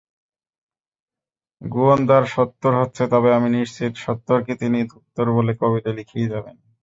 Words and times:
গুওণদার 1.61 2.23
সত্তর 2.27 2.73
হচ্ছে, 2.81 3.03
তবে 3.11 3.29
আমি 3.37 3.49
নিশ্চিত, 3.51 3.93
সত্তরকে 3.97 4.53
তিনি 4.61 4.79
ধুত্তোর 4.91 5.27
বলে 5.37 5.53
কবিতা 5.61 5.91
লিখেই 5.97 6.31
যাবেন। 6.33 6.55